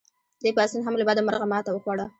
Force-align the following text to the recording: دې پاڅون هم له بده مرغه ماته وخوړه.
دې 0.43 0.51
پاڅون 0.57 0.81
هم 0.83 0.93
له 0.97 1.03
بده 1.09 1.21
مرغه 1.27 1.47
ماته 1.51 1.69
وخوړه. 1.73 2.05